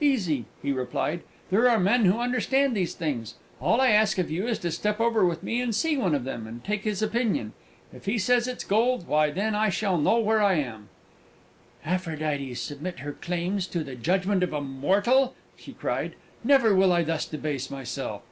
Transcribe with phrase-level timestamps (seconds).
[0.00, 3.34] "Easy," he replied: "there are men who understand these things.
[3.60, 6.24] All I ask of you is to step over with me, and see one of
[6.24, 7.52] them, and take his opinion;
[7.92, 10.88] and if he says it's gold why, then I shall know where I am!"
[11.84, 16.14] "Aphrodite submit her claims to the judgment of a mortal!" she cried.
[16.42, 18.22] "Never will I thus debase myself!"